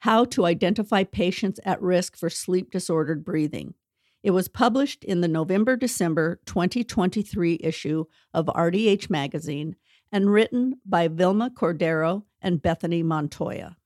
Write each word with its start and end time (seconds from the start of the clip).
how 0.00 0.24
to 0.24 0.44
Identify 0.44 1.04
Patients 1.04 1.58
at 1.64 1.82
Risk 1.82 2.16
for 2.16 2.30
Sleep 2.30 2.70
Disordered 2.70 3.24
Breathing. 3.24 3.74
It 4.22 4.30
was 4.30 4.48
published 4.48 5.04
in 5.04 5.20
the 5.20 5.28
November 5.28 5.76
December 5.76 6.40
2023 6.46 7.60
issue 7.62 8.04
of 8.34 8.46
RDH 8.46 9.10
Magazine 9.10 9.76
and 10.10 10.30
written 10.30 10.80
by 10.84 11.08
Vilma 11.08 11.50
Cordero 11.50 12.24
and 12.40 12.62
Bethany 12.62 13.02
Montoya. 13.02 13.76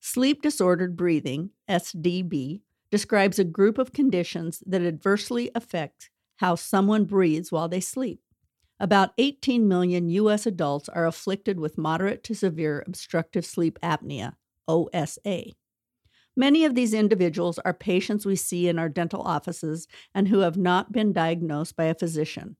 Sleep 0.00 0.42
disordered 0.42 0.96
breathing, 0.96 1.50
SDB, 1.68 2.60
describes 2.90 3.38
a 3.38 3.44
group 3.44 3.78
of 3.78 3.92
conditions 3.92 4.62
that 4.66 4.82
adversely 4.82 5.50
affect 5.54 6.10
how 6.36 6.54
someone 6.54 7.04
breathes 7.04 7.50
while 7.50 7.68
they 7.68 7.80
sleep. 7.80 8.20
About 8.80 9.10
18 9.18 9.66
million 9.66 10.08
U.S. 10.10 10.46
adults 10.46 10.88
are 10.88 11.06
afflicted 11.06 11.58
with 11.58 11.76
moderate 11.76 12.22
to 12.24 12.34
severe 12.34 12.84
obstructive 12.86 13.44
sleep 13.44 13.78
apnea, 13.82 14.34
OSA. 14.68 15.54
Many 16.36 16.64
of 16.64 16.76
these 16.76 16.94
individuals 16.94 17.58
are 17.58 17.74
patients 17.74 18.24
we 18.24 18.36
see 18.36 18.68
in 18.68 18.78
our 18.78 18.88
dental 18.88 19.22
offices 19.22 19.88
and 20.14 20.28
who 20.28 20.40
have 20.40 20.56
not 20.56 20.92
been 20.92 21.12
diagnosed 21.12 21.74
by 21.74 21.86
a 21.86 21.94
physician. 21.94 22.56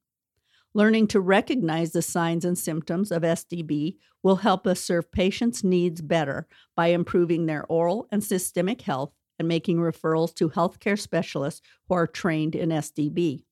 Learning 0.75 1.07
to 1.09 1.21
recognize 1.21 1.93
the 1.93 2.03
signs 2.03 2.45
and 2.45 2.59
symptoms 2.59 3.13
of 3.13 3.23
SDB 3.23 3.97
will 4.23 4.37
help 4.37 4.67
us 4.67 4.81
serve 4.81 5.13
patients' 5.13 5.63
needs 5.63 6.01
better 6.01 6.49
by 6.75 6.89
improving 6.89 7.47
their 7.47 7.65
oral 7.67 8.09
and 8.11 8.23
systemic 8.23 8.83
health 8.83 9.13
and 9.39 9.47
making 9.47 9.79
referrals 9.79 10.35
to 10.35 10.51
healthcare 10.51 10.99
specialists 10.99 11.63
who 11.89 11.95
are 11.95 12.07
trained 12.07 12.55
in 12.55 12.71
SDB. 12.71 13.45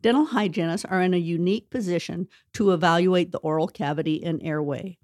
Dental 0.00 0.26
hygienists 0.26 0.84
are 0.84 1.02
in 1.02 1.14
a 1.14 1.18
unique 1.18 1.70
position 1.70 2.28
to 2.52 2.70
evaluate 2.72 3.32
the 3.32 3.38
oral 3.38 3.66
cavity 3.66 4.22
and 4.22 4.42
airway. 4.42 4.98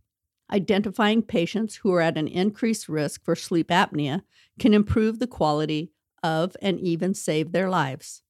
Identifying 0.54 1.22
patients 1.22 1.74
who 1.74 1.92
are 1.94 2.00
at 2.00 2.16
an 2.16 2.28
increased 2.28 2.88
risk 2.88 3.24
for 3.24 3.34
sleep 3.34 3.70
apnea 3.70 4.22
can 4.60 4.72
improve 4.72 5.18
the 5.18 5.26
quality 5.26 5.90
of 6.22 6.56
and 6.62 6.78
even 6.78 7.12
save 7.12 7.50
their 7.50 7.68
lives. 7.68 8.22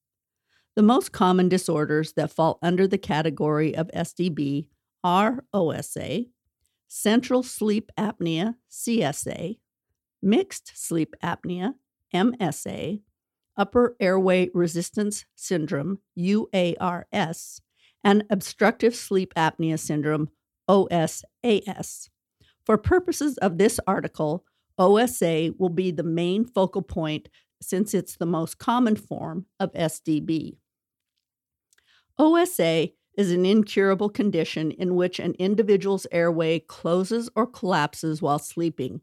The 0.74 0.82
most 0.82 1.12
common 1.12 1.50
disorders 1.50 2.14
that 2.14 2.30
fall 2.30 2.58
under 2.62 2.88
the 2.88 2.96
category 2.96 3.76
of 3.76 3.90
SDB 3.94 4.68
are 5.04 5.44
OSA, 5.52 6.24
central 6.88 7.42
sleep 7.42 7.92
apnea, 7.98 8.54
CSA, 8.70 9.58
mixed 10.22 10.72
sleep 10.74 11.14
apnea, 11.22 11.74
MSA, 12.14 13.02
upper 13.54 13.96
airway 14.00 14.48
resistance 14.54 15.26
syndrome, 15.34 15.98
UARS, 16.18 17.60
and 18.02 18.24
obstructive 18.30 18.96
sleep 18.96 19.34
apnea 19.34 19.78
syndrome, 19.78 20.30
OSAS. 20.70 22.08
For 22.66 22.78
purposes 22.78 23.36
of 23.38 23.58
this 23.58 23.78
article, 23.86 24.44
OSA 24.78 25.54
will 25.58 25.68
be 25.68 25.90
the 25.90 26.02
main 26.02 26.44
focal 26.44 26.82
point 26.82 27.28
since 27.60 27.94
it's 27.94 28.16
the 28.16 28.26
most 28.26 28.58
common 28.58 28.96
form 28.96 29.46
of 29.60 29.72
SDB. 29.72 30.56
OSA 32.18 32.90
is 33.16 33.30
an 33.30 33.46
incurable 33.46 34.08
condition 34.08 34.70
in 34.72 34.96
which 34.96 35.18
an 35.18 35.34
individual's 35.38 36.06
airway 36.10 36.58
closes 36.58 37.30
or 37.36 37.46
collapses 37.46 38.20
while 38.20 38.38
sleeping, 38.38 39.00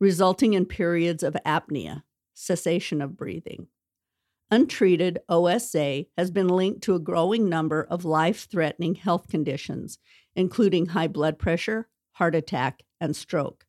resulting 0.00 0.54
in 0.54 0.64
periods 0.64 1.22
of 1.22 1.36
apnea, 1.44 2.02
cessation 2.34 3.02
of 3.02 3.16
breathing. 3.16 3.66
Untreated 4.50 5.18
OSA 5.28 6.06
has 6.16 6.30
been 6.30 6.48
linked 6.48 6.82
to 6.82 6.94
a 6.94 7.00
growing 7.00 7.48
number 7.48 7.86
of 7.90 8.04
life 8.04 8.48
threatening 8.50 8.94
health 8.94 9.28
conditions, 9.28 9.98
including 10.34 10.86
high 10.86 11.08
blood 11.08 11.38
pressure, 11.38 11.88
heart 12.18 12.34
attack, 12.34 12.82
and 13.00 13.14
stroke. 13.14 13.64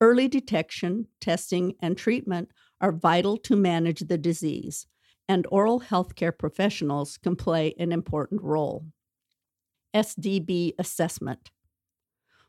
Early 0.00 0.26
detection, 0.28 1.06
testing, 1.20 1.74
and 1.80 1.96
treatment 1.96 2.48
are 2.80 2.92
vital 2.92 3.36
to 3.38 3.56
manage 3.56 4.00
the 4.00 4.18
disease, 4.18 4.86
and 5.28 5.46
oral 5.50 5.80
healthcare 5.80 6.36
professionals 6.36 7.18
can 7.18 7.36
play 7.36 7.74
an 7.78 7.92
important 7.92 8.42
role. 8.42 8.86
SDB 9.94 10.72
assessment. 10.78 11.50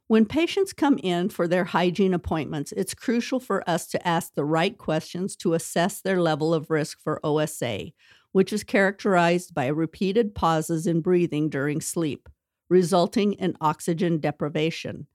When 0.08 0.26
patients 0.26 0.74
come 0.74 0.98
in 1.04 1.30
for 1.30 1.48
their 1.48 1.66
hygiene 1.66 2.14
appointments, 2.14 2.72
it's 2.76 2.94
crucial 2.94 3.40
for 3.40 3.68
us 3.70 3.88
to 3.88 4.08
ask 4.08 4.34
the 4.34 4.46
right 4.46 4.78
questions 4.78 5.36
to 5.38 5.54
assess 5.54 6.02
their 6.02 6.22
level 6.22 6.54
of 6.54 6.72
risk 6.72 7.00
for 7.00 7.24
OSA, 7.24 7.92
which 8.32 8.54
is 8.54 8.64
characterized 8.64 9.54
by 9.54 9.68
repeated 9.68 10.34
pauses 10.34 10.88
in 10.88 11.02
breathing 11.02 11.50
during 11.50 11.82
sleep, 11.82 12.28
resulting 12.70 13.34
in 13.34 13.58
oxygen 13.60 14.20
deprivation. 14.20 15.08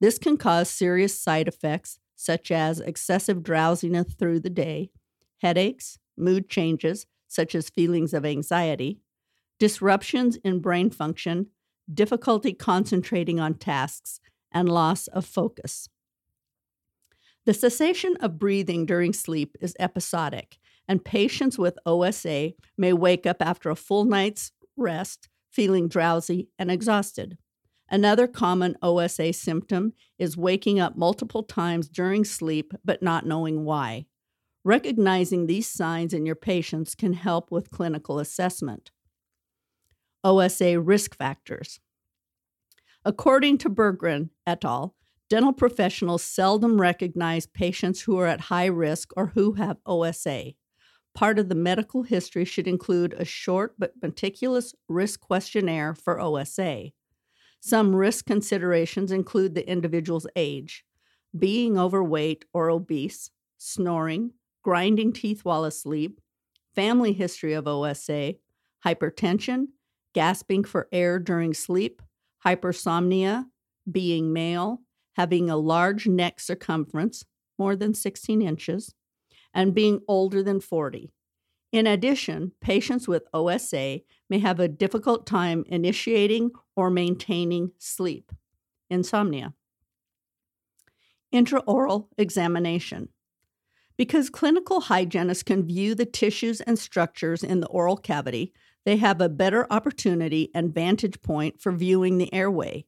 This 0.00 0.18
can 0.18 0.36
cause 0.36 0.68
serious 0.68 1.18
side 1.18 1.48
effects 1.48 1.98
such 2.16 2.50
as 2.50 2.80
excessive 2.80 3.42
drowsiness 3.42 4.14
through 4.14 4.40
the 4.40 4.50
day, 4.50 4.90
headaches, 5.38 5.98
mood 6.16 6.48
changes 6.48 7.06
such 7.28 7.54
as 7.54 7.68
feelings 7.68 8.14
of 8.14 8.24
anxiety, 8.24 9.00
disruptions 9.58 10.36
in 10.36 10.60
brain 10.60 10.90
function, 10.90 11.48
difficulty 11.92 12.52
concentrating 12.52 13.40
on 13.40 13.54
tasks, 13.54 14.20
and 14.52 14.68
loss 14.68 15.06
of 15.08 15.26
focus. 15.26 15.88
The 17.44 17.54
cessation 17.54 18.16
of 18.20 18.38
breathing 18.38 18.86
during 18.86 19.12
sleep 19.12 19.56
is 19.60 19.76
episodic, 19.78 20.58
and 20.88 21.04
patients 21.04 21.58
with 21.58 21.78
OSA 21.84 22.52
may 22.78 22.92
wake 22.92 23.26
up 23.26 23.38
after 23.40 23.68
a 23.68 23.76
full 23.76 24.04
night's 24.04 24.52
rest 24.76 25.28
feeling 25.54 25.88
drowsy 25.88 26.48
and 26.58 26.70
exhausted. 26.70 27.38
Another 27.88 28.26
common 28.26 28.76
OSA 28.82 29.32
symptom 29.32 29.92
is 30.18 30.36
waking 30.36 30.80
up 30.80 30.96
multiple 30.96 31.42
times 31.42 31.88
during 31.88 32.24
sleep 32.24 32.72
but 32.84 33.02
not 33.02 33.26
knowing 33.26 33.64
why. 33.64 34.06
Recognizing 34.64 35.46
these 35.46 35.68
signs 35.68 36.12
in 36.12 36.26
your 36.26 36.34
patients 36.34 36.94
can 36.94 37.12
help 37.12 37.50
with 37.50 37.70
clinical 37.70 38.18
assessment. 38.18 38.90
OSA 40.24 40.80
risk 40.80 41.14
factors. 41.16 41.80
According 43.04 43.58
to 43.58 43.70
Berggren 43.70 44.30
et 44.46 44.64
al., 44.64 44.94
dental 45.28 45.52
professionals 45.52 46.24
seldom 46.24 46.80
recognize 46.80 47.46
patients 47.46 48.00
who 48.02 48.18
are 48.18 48.26
at 48.26 48.40
high 48.42 48.66
risk 48.66 49.12
or 49.16 49.28
who 49.34 49.52
have 49.52 49.76
OSA. 49.84 50.54
Part 51.14 51.38
of 51.38 51.48
the 51.48 51.54
medical 51.54 52.02
history 52.02 52.44
should 52.44 52.66
include 52.66 53.14
a 53.14 53.24
short 53.24 53.74
but 53.78 53.92
meticulous 54.02 54.74
risk 54.88 55.20
questionnaire 55.20 55.94
for 55.94 56.20
OSA. 56.20 56.90
Some 57.60 57.94
risk 57.94 58.26
considerations 58.26 59.12
include 59.12 59.54
the 59.54 59.68
individual's 59.68 60.26
age, 60.34 60.84
being 61.38 61.78
overweight 61.78 62.44
or 62.52 62.68
obese, 62.68 63.30
snoring, 63.58 64.32
grinding 64.62 65.12
teeth 65.12 65.44
while 65.44 65.64
asleep, 65.64 66.20
family 66.74 67.12
history 67.12 67.52
of 67.52 67.68
OSA, 67.68 68.34
hypertension, 68.84 69.68
gasping 70.14 70.64
for 70.64 70.88
air 70.92 71.18
during 71.18 71.54
sleep, 71.54 72.02
hypersomnia, 72.44 73.46
being 73.90 74.32
male, 74.32 74.80
having 75.14 75.48
a 75.48 75.56
large 75.56 76.06
neck 76.06 76.40
circumference, 76.40 77.24
more 77.58 77.76
than 77.76 77.94
16 77.94 78.42
inches, 78.42 78.94
and 79.54 79.74
being 79.74 80.00
older 80.08 80.42
than 80.42 80.60
40. 80.60 81.12
In 81.72 81.86
addition, 81.86 82.52
patients 82.60 83.08
with 83.08 83.26
OSA 83.32 84.00
may 84.28 84.38
have 84.38 84.60
a 84.60 84.68
difficult 84.68 85.26
time 85.26 85.64
initiating 85.66 86.50
or 86.76 86.90
maintaining 86.90 87.72
sleep, 87.78 88.30
insomnia. 88.90 89.54
Intraoral 91.32 92.08
examination. 92.16 93.08
Because 93.96 94.30
clinical 94.30 94.82
hygienists 94.82 95.42
can 95.42 95.66
view 95.66 95.94
the 95.94 96.04
tissues 96.04 96.60
and 96.60 96.78
structures 96.78 97.42
in 97.42 97.60
the 97.60 97.68
oral 97.68 97.96
cavity, 97.96 98.52
they 98.84 98.96
have 98.96 99.20
a 99.20 99.28
better 99.28 99.66
opportunity 99.72 100.50
and 100.54 100.74
vantage 100.74 101.22
point 101.22 101.60
for 101.60 101.72
viewing 101.72 102.18
the 102.18 102.32
airway. 102.32 102.84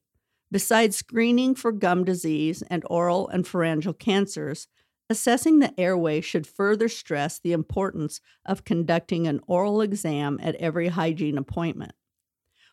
Besides 0.53 0.97
screening 0.97 1.55
for 1.55 1.73
gum 1.73 2.05
disease 2.05 2.63
and 2.71 2.85
oral 2.89 3.29
and 3.29 3.47
pharyngeal 3.47 3.95
cancers, 3.95 4.69
assessing 5.09 5.59
the 5.59 5.79
airway 5.79 6.21
should 6.21 6.47
further 6.47 6.89
stress 6.89 7.39
the 7.39 7.53
importance 7.53 8.21
of 8.45 8.65
conducting 8.65 9.27
an 9.27 9.41
oral 9.47 9.81
exam 9.81 10.39
at 10.43 10.57
every 10.57 10.89
hygiene 10.89 11.39
appointment. 11.39 11.93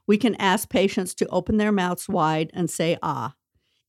We 0.05 0.17
can 0.17 0.35
ask 0.35 0.69
patients 0.69 1.13
to 1.15 1.27
open 1.27 1.57
their 1.57 1.71
mouths 1.71 2.09
wide 2.09 2.51
and 2.53 2.69
say 2.69 2.97
ah. 3.01 3.35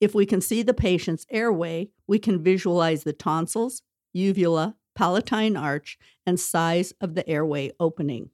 If 0.00 0.14
we 0.14 0.26
can 0.26 0.41
see 0.41 0.62
the 0.62 0.75
patient's 0.75 1.26
airway, 1.31 1.91
we 2.06 2.19
can 2.19 2.43
visualize 2.43 3.05
the 3.05 3.12
tonsils, 3.12 3.82
uvula, 4.12 4.76
palatine 4.94 5.56
arch, 5.56 5.99
and 6.26 6.38
size 6.38 6.93
of 7.00 7.14
the 7.14 7.29
airway 7.29 7.70
opening. 7.81 8.31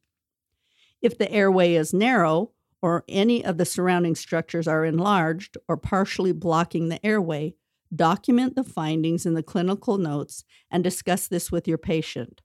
If 1.01 1.17
the 1.17 1.31
airway 1.31 1.75
is 1.75 1.95
narrow, 1.95 2.53
or 2.83 3.05
any 3.09 3.45
of 3.45 3.59
the 3.59 3.65
surrounding 3.65 4.15
structures 4.15 4.67
are 4.67 4.85
enlarged 4.85 5.57
or 5.69 5.77
partially 5.77 6.33
blocking 6.33 6.89
the 6.89 7.05
airway, 7.05 7.55
document 7.95 8.57
the 8.57 8.65
findings 8.65 9.27
in 9.27 9.35
the 9.35 9.43
clinical 9.43 9.99
notes 9.99 10.45
and 10.71 10.85
discuss 10.85 11.29
this 11.29 11.51
with 11.51 11.67
your 11.67 11.79
patient. 11.79 12.41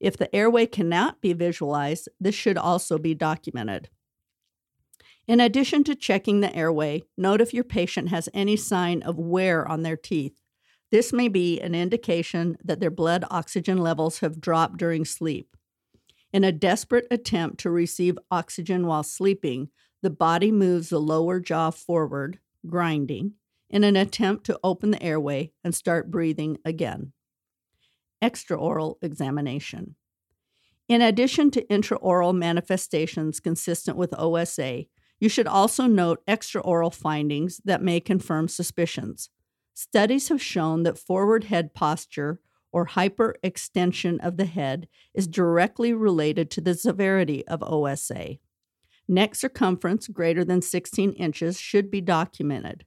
If 0.00 0.16
the 0.16 0.34
airway 0.34 0.66
cannot 0.66 1.20
be 1.20 1.32
visualized, 1.32 2.08
this 2.20 2.34
should 2.34 2.56
also 2.56 2.98
be 2.98 3.14
documented. 3.14 3.88
In 5.26 5.40
addition 5.40 5.84
to 5.84 5.94
checking 5.94 6.40
the 6.40 6.54
airway, 6.54 7.02
note 7.16 7.40
if 7.40 7.52
your 7.52 7.64
patient 7.64 8.08
has 8.08 8.28
any 8.32 8.56
sign 8.56 9.02
of 9.02 9.18
wear 9.18 9.66
on 9.66 9.82
their 9.82 9.96
teeth. 9.96 10.40
This 10.90 11.12
may 11.12 11.28
be 11.28 11.60
an 11.60 11.74
indication 11.74 12.56
that 12.64 12.80
their 12.80 12.90
blood 12.90 13.24
oxygen 13.30 13.76
levels 13.76 14.20
have 14.20 14.40
dropped 14.40 14.78
during 14.78 15.04
sleep. 15.04 15.54
In 16.32 16.44
a 16.44 16.52
desperate 16.52 17.06
attempt 17.10 17.58
to 17.60 17.70
receive 17.70 18.18
oxygen 18.30 18.86
while 18.86 19.02
sleeping, 19.02 19.68
the 20.02 20.10
body 20.10 20.50
moves 20.50 20.88
the 20.88 21.00
lower 21.00 21.40
jaw 21.40 21.70
forward, 21.70 22.38
grinding, 22.66 23.32
in 23.70 23.84
an 23.84 23.96
attempt 23.96 24.44
to 24.46 24.58
open 24.64 24.90
the 24.90 25.02
airway 25.02 25.52
and 25.62 25.74
start 25.74 26.10
breathing 26.10 26.58
again. 26.64 27.12
Extraoral 28.22 28.96
examination. 29.02 29.94
In 30.88 31.02
addition 31.02 31.50
to 31.50 31.66
intraoral 31.66 32.34
manifestations 32.34 33.40
consistent 33.40 33.96
with 33.96 34.14
OSA, 34.18 34.86
you 35.20 35.28
should 35.28 35.46
also 35.46 35.86
note 35.86 36.24
extraoral 36.26 36.94
findings 36.94 37.60
that 37.64 37.82
may 37.82 38.00
confirm 38.00 38.48
suspicions. 38.48 39.30
Studies 39.74 40.28
have 40.28 40.42
shown 40.42 40.84
that 40.84 40.98
forward 40.98 41.44
head 41.44 41.74
posture 41.74 42.40
or 42.72 42.86
hyperextension 42.86 44.18
of 44.24 44.36
the 44.36 44.44
head 44.44 44.88
is 45.14 45.26
directly 45.26 45.92
related 45.92 46.50
to 46.50 46.60
the 46.60 46.74
severity 46.74 47.46
of 47.46 47.62
OSA. 47.62 48.38
Neck 49.06 49.34
circumference 49.34 50.08
greater 50.08 50.44
than 50.44 50.60
16 50.60 51.12
inches 51.12 51.58
should 51.60 51.90
be 51.90 52.00
documented. 52.00 52.84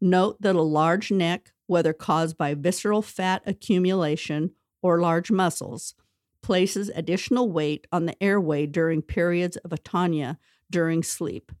Note 0.00 0.40
that 0.40 0.56
a 0.56 0.62
large 0.62 1.10
neck, 1.10 1.52
whether 1.66 1.92
caused 1.92 2.36
by 2.36 2.54
visceral 2.54 3.02
fat 3.02 3.42
accumulation 3.46 4.52
or 4.82 5.00
large 5.00 5.30
muscles, 5.30 5.94
places 6.42 6.90
additional 6.94 7.50
weight 7.50 7.86
on 7.90 8.04
the 8.04 8.22
airway 8.22 8.66
during 8.66 9.00
periods 9.00 9.56
of 9.58 9.70
atonia 9.70 10.36
during 10.70 11.02
sleep, 11.02 11.52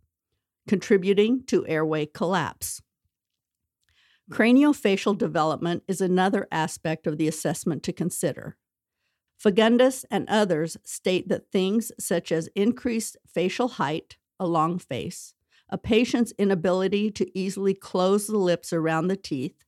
contributing 0.68 1.42
to 1.46 1.66
airway 1.66 2.04
collapse. 2.04 2.82
Craniofacial 4.30 5.16
development 5.16 5.82
is 5.86 6.00
another 6.00 6.48
aspect 6.50 7.06
of 7.06 7.18
the 7.18 7.28
assessment 7.28 7.82
to 7.82 7.92
consider. 7.92 8.56
Fagundes 9.42 10.04
and 10.10 10.28
others 10.28 10.76
state 10.84 11.28
that 11.28 11.50
things 11.50 11.92
such 11.98 12.32
as 12.32 12.48
increased 12.54 13.16
facial 13.26 13.68
height, 13.68 14.16
a 14.40 14.46
long 14.46 14.78
face, 14.78 15.33
a 15.68 15.78
patient's 15.78 16.32
inability 16.38 17.10
to 17.10 17.38
easily 17.38 17.74
close 17.74 18.26
the 18.26 18.38
lips 18.38 18.72
around 18.72 19.08
the 19.08 19.16
teeth, 19.16 19.64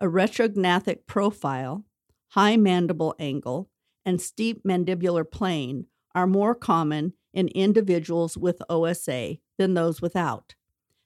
a 0.00 0.06
retrognathic 0.06 1.06
profile, 1.06 1.84
high 2.28 2.56
mandible 2.56 3.14
angle, 3.18 3.70
and 4.04 4.20
steep 4.20 4.62
mandibular 4.64 5.28
plane 5.28 5.86
are 6.14 6.26
more 6.26 6.54
common 6.54 7.12
in 7.32 7.48
individuals 7.48 8.36
with 8.36 8.62
OSA 8.68 9.36
than 9.58 9.74
those 9.74 10.00
without. 10.00 10.54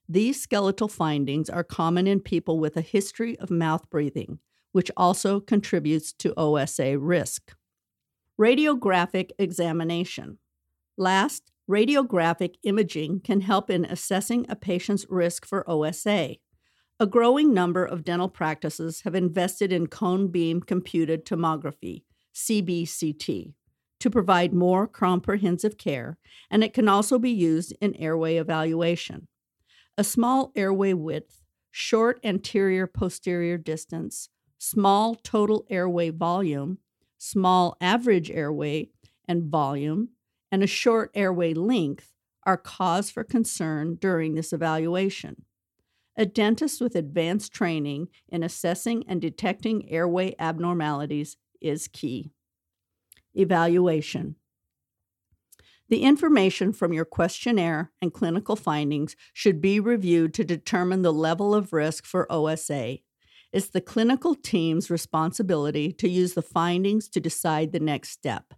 These 0.09 0.41
skeletal 0.41 0.89
findings 0.89 1.49
are 1.49 1.65
common 1.65 2.07
in 2.07 2.21
people 2.21 2.59
with 2.59 2.77
a 2.77 2.83
history 2.83 3.39
of 3.39 3.51
mouth 3.51 3.89
breathing, 3.91 4.39
which 4.73 4.91
also 4.97 5.41
contributes 5.41 6.13
to 6.15 6.35
OSA 6.37 6.99
risk. 6.99 7.55
Radiographic 8.39 9.31
examination. 9.39 10.39
Last, 10.97 11.51
radiographic 11.69 12.57
imaging 12.63 13.21
can 13.21 13.41
help 13.41 13.71
in 13.71 13.85
assessing 13.85 14.47
a 14.49 14.57
patient's 14.57 15.07
risk 15.09 15.47
for 15.47 15.69
OSA. 15.69 16.37
A 17.01 17.07
growing 17.07 17.53
number 17.53 17.85
of 17.85 18.05
dental 18.05 18.29
practices 18.29 19.01
have 19.03 19.15
invested 19.15 19.73
in 19.73 19.89
cone 19.89 20.29
beam 20.29 20.61
computed 20.61 21.25
tomography, 21.25 22.05
CBCT, 22.35 23.53
to 24.01 24.11
provide 24.11 24.53
more 24.53 24.87
comprehensive 24.87 25.79
care, 25.79 26.19
and 26.51 26.63
it 26.63 26.75
can 26.75 26.89
also 26.89 27.19
be 27.19 27.31
used 27.31 27.75
in 27.81 27.95
airway 27.97 28.37
evaluation 28.37 29.29
a 29.97 30.05
small 30.05 30.51
airway 30.57 30.93
width, 30.93 31.43
short 31.71 32.19
anterior 32.25 32.87
posterior 32.87 33.57
distance, 33.57 34.29
small 34.59 35.15
total 35.15 35.65
airway 35.71 36.11
volume, 36.11 36.79
small 37.19 37.77
average 37.81 38.31
airway 38.31 38.89
and 39.27 39.45
volume, 39.45 40.09
and 40.55 40.63
a 40.63 40.69
short 40.69 41.11
airway 41.17 41.53
length 41.53 42.13
are 42.45 42.57
cause 42.57 43.11
for 43.11 43.25
concern 43.25 43.97
during 43.97 44.35
this 44.35 44.53
evaluation. 44.53 45.43
A 46.17 46.27
dentist 46.27 46.81
with 46.81 46.95
advanced 46.95 47.53
training 47.53 48.07
in 48.29 48.45
assessing 48.45 49.03
and 49.09 49.21
detecting 49.21 49.91
airway 49.91 50.37
abnormalities 50.39 51.37
is 51.61 51.89
key. 51.89 52.31
Evaluation 53.35 54.37
the 55.89 56.03
information 56.03 56.73
from 56.73 56.93
your 56.93 57.05
questionnaire 57.05 57.91
and 58.01 58.15
clinical 58.15 58.55
findings 58.55 59.17
should 59.33 59.61
be 59.61 59.81
reviewed 59.81 60.33
to 60.35 60.45
determine 60.45 61.03
the 61.03 61.13
level 61.13 61.53
of 61.53 61.73
risk 61.73 62.07
for 62.07 62.31
OSA. 62.31 62.99
It's 63.53 63.69
the 63.69 63.81
clinical 63.81 64.37
team's 64.37 64.89
responsibility 64.89 65.93
to 65.95 66.09
use 66.09 66.35
the 66.35 66.43
findings 66.43 67.09
to 67.09 67.21
decide 67.21 67.73
the 67.73 67.81
next 67.81 68.11
step. 68.11 68.55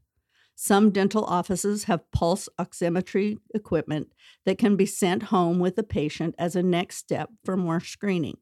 Some 0.59 0.91
dental 0.91 1.23
offices 1.25 1.85
have 1.85 2.11
pulse 2.13 2.49
oximetry 2.59 3.39
equipment 3.55 4.13
that 4.47 4.57
can 4.57 4.75
be 4.75 4.87
sent 4.87 5.25
home 5.25 5.59
with 5.59 5.77
the 5.77 5.83
patient 5.83 6.35
as 6.39 6.57
a 6.57 6.63
next 6.63 6.97
step 6.97 7.29
for 7.45 7.59
more 7.59 7.79
screening. 7.79 8.39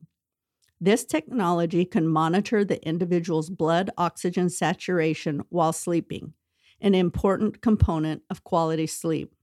This 0.80 1.04
technology 1.04 1.84
can 1.84 2.06
monitor 2.06 2.64
the 2.64 2.80
individual's 2.86 3.50
blood 3.50 3.90
oxygen 3.98 4.48
saturation 4.48 5.42
while 5.48 5.72
sleeping 5.72 6.34
an 6.80 6.94
important 6.94 7.60
component 7.62 8.22
of 8.30 8.44
quality 8.44 8.86
sleep. 8.86 9.34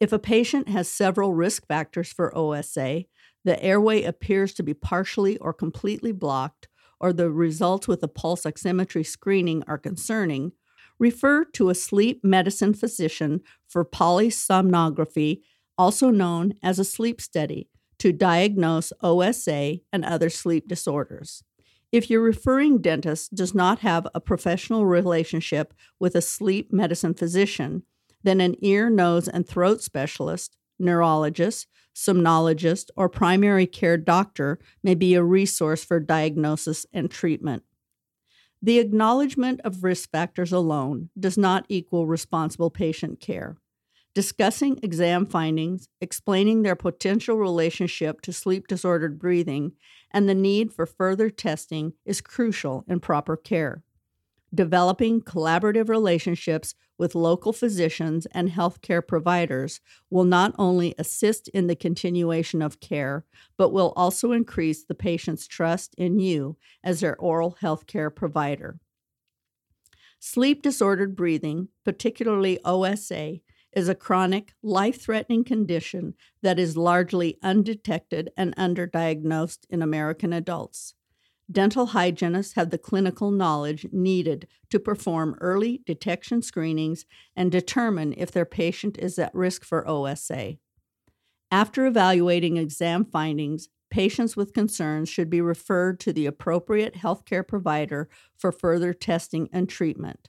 If 0.00 0.12
a 0.12 0.18
patient 0.18 0.68
has 0.68 0.90
several 0.90 1.34
risk 1.34 1.66
factors 1.66 2.12
for 2.12 2.36
OSA, 2.36 3.04
the 3.44 3.62
airway 3.62 4.02
appears 4.02 4.54
to 4.54 4.62
be 4.62 4.74
partially 4.74 5.36
or 5.38 5.52
completely 5.52 6.12
blocked, 6.12 6.68
or 6.98 7.12
the 7.12 7.30
results 7.30 7.86
with 7.86 8.02
a 8.02 8.08
pulse 8.08 8.44
oximetry 8.44 9.06
screening 9.06 9.62
are 9.66 9.78
concerning, 9.78 10.52
refer 11.00 11.44
to 11.44 11.70
a 11.70 11.74
sleep 11.74 12.22
medicine 12.22 12.74
physician 12.74 13.40
for 13.66 13.84
polysomnography, 13.84 15.40
also 15.76 16.10
known 16.10 16.52
as 16.62 16.78
a 16.78 16.84
sleep 16.84 17.20
study, 17.20 17.68
to 17.98 18.12
diagnose 18.12 18.92
OSA 19.02 19.78
and 19.92 20.04
other 20.04 20.30
sleep 20.30 20.68
disorders. 20.68 21.42
If 21.90 22.08
your 22.08 22.20
referring 22.20 22.78
dentist 22.80 23.34
does 23.34 23.54
not 23.54 23.80
have 23.80 24.06
a 24.14 24.20
professional 24.20 24.86
relationship 24.86 25.74
with 25.98 26.14
a 26.14 26.22
sleep 26.22 26.72
medicine 26.72 27.14
physician, 27.14 27.82
then 28.22 28.40
an 28.40 28.54
ear, 28.60 28.88
nose, 28.90 29.26
and 29.26 29.48
throat 29.48 29.82
specialist, 29.82 30.56
neurologist, 30.78 31.66
somnologist, 31.94 32.90
or 32.96 33.08
primary 33.08 33.66
care 33.66 33.96
doctor 33.96 34.58
may 34.82 34.94
be 34.94 35.14
a 35.14 35.24
resource 35.24 35.82
for 35.82 35.98
diagnosis 35.98 36.86
and 36.92 37.10
treatment. 37.10 37.64
The 38.62 38.78
acknowledgement 38.78 39.60
of 39.64 39.84
risk 39.84 40.10
factors 40.10 40.52
alone 40.52 41.08
does 41.18 41.38
not 41.38 41.64
equal 41.68 42.06
responsible 42.06 42.70
patient 42.70 43.20
care. 43.20 43.56
Discussing 44.14 44.78
exam 44.82 45.24
findings, 45.24 45.88
explaining 46.00 46.62
their 46.62 46.76
potential 46.76 47.36
relationship 47.36 48.20
to 48.22 48.32
sleep 48.32 48.66
disordered 48.66 49.18
breathing, 49.18 49.72
and 50.10 50.28
the 50.28 50.34
need 50.34 50.72
for 50.72 50.84
further 50.84 51.30
testing 51.30 51.94
is 52.04 52.20
crucial 52.20 52.84
in 52.88 53.00
proper 53.00 53.36
care. 53.36 53.82
Developing 54.52 55.20
collaborative 55.20 55.88
relationships 55.88 56.74
with 56.98 57.14
local 57.14 57.52
physicians 57.52 58.26
and 58.32 58.50
healthcare 58.50 59.06
providers 59.06 59.80
will 60.10 60.24
not 60.24 60.54
only 60.58 60.94
assist 60.98 61.48
in 61.48 61.68
the 61.68 61.76
continuation 61.76 62.60
of 62.60 62.80
care, 62.80 63.24
but 63.56 63.72
will 63.72 63.92
also 63.96 64.32
increase 64.32 64.84
the 64.84 64.94
patient's 64.94 65.46
trust 65.46 65.94
in 65.96 66.18
you 66.18 66.56
as 66.82 67.00
their 67.00 67.16
oral 67.16 67.56
healthcare 67.62 68.14
provider. 68.14 68.80
Sleep 70.18 70.62
disordered 70.62 71.16
breathing, 71.16 71.68
particularly 71.84 72.58
OSA, 72.64 73.38
is 73.72 73.88
a 73.88 73.94
chronic, 73.94 74.52
life 74.62 75.00
threatening 75.00 75.44
condition 75.44 76.14
that 76.42 76.58
is 76.58 76.76
largely 76.76 77.38
undetected 77.42 78.30
and 78.36 78.54
underdiagnosed 78.56 79.60
in 79.70 79.80
American 79.80 80.32
adults. 80.32 80.94
Dental 81.50 81.86
hygienists 81.86 82.52
have 82.54 82.70
the 82.70 82.78
clinical 82.78 83.30
knowledge 83.30 83.86
needed 83.90 84.46
to 84.70 84.78
perform 84.78 85.36
early 85.40 85.82
detection 85.84 86.42
screenings 86.42 87.06
and 87.34 87.50
determine 87.50 88.14
if 88.16 88.30
their 88.30 88.44
patient 88.44 88.96
is 88.98 89.18
at 89.18 89.34
risk 89.34 89.64
for 89.64 89.88
OSA. 89.88 90.58
After 91.50 91.86
evaluating 91.86 92.56
exam 92.56 93.04
findings, 93.04 93.68
patients 93.90 94.36
with 94.36 94.52
concerns 94.52 95.08
should 95.08 95.28
be 95.28 95.40
referred 95.40 95.98
to 96.00 96.12
the 96.12 96.26
appropriate 96.26 96.94
healthcare 96.94 97.46
provider 97.46 98.08
for 98.38 98.52
further 98.52 98.94
testing 98.94 99.48
and 99.52 99.68
treatment. 99.68 100.28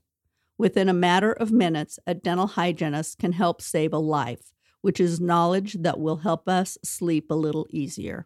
Within 0.58 0.90
a 0.90 0.94
matter 0.94 1.32
of 1.32 1.51
minutes, 1.51 2.00
a 2.08 2.16
dental 2.16 2.48
hygienist 2.48 3.20
can 3.20 3.34
help 3.34 3.62
save 3.62 3.94
a 3.94 4.00
life, 4.00 4.54
which 4.82 5.00
is 5.00 5.22
knowledge 5.22 5.74
that 5.82 6.00
will 6.00 6.18
help 6.18 6.50
us 6.50 6.80
sleep 6.84 7.30
a 7.30 7.36
little 7.36 7.68
easier. 7.70 8.25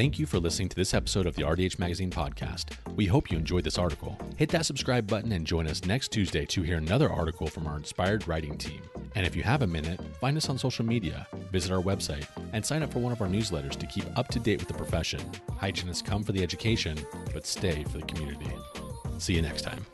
Thank 0.00 0.18
you 0.18 0.24
for 0.24 0.38
listening 0.38 0.70
to 0.70 0.76
this 0.76 0.94
episode 0.94 1.26
of 1.26 1.36
the 1.36 1.42
RDH 1.42 1.78
Magazine 1.78 2.10
podcast. 2.10 2.70
We 2.96 3.04
hope 3.04 3.30
you 3.30 3.36
enjoyed 3.36 3.64
this 3.64 3.76
article. 3.76 4.16
Hit 4.38 4.48
that 4.48 4.64
subscribe 4.64 5.06
button 5.06 5.30
and 5.32 5.46
join 5.46 5.66
us 5.66 5.84
next 5.84 6.10
Tuesday 6.10 6.46
to 6.46 6.62
hear 6.62 6.78
another 6.78 7.12
article 7.12 7.46
from 7.46 7.66
our 7.66 7.76
inspired 7.76 8.26
writing 8.26 8.56
team. 8.56 8.80
And 9.14 9.26
if 9.26 9.36
you 9.36 9.42
have 9.42 9.60
a 9.60 9.66
minute, 9.66 10.00
find 10.18 10.38
us 10.38 10.48
on 10.48 10.56
social 10.56 10.86
media, 10.86 11.26
visit 11.52 11.70
our 11.70 11.82
website, 11.82 12.26
and 12.54 12.64
sign 12.64 12.82
up 12.82 12.90
for 12.90 13.00
one 13.00 13.12
of 13.12 13.20
our 13.20 13.28
newsletters 13.28 13.76
to 13.76 13.84
keep 13.84 14.06
up 14.16 14.28
to 14.28 14.38
date 14.38 14.60
with 14.60 14.68
the 14.68 14.74
profession. 14.74 15.20
Hygienists 15.58 16.00
come 16.00 16.24
for 16.24 16.32
the 16.32 16.42
education, 16.42 16.96
but 17.34 17.44
stay 17.44 17.84
for 17.84 17.98
the 17.98 18.06
community. 18.06 18.50
See 19.18 19.34
you 19.34 19.42
next 19.42 19.60
time. 19.60 19.84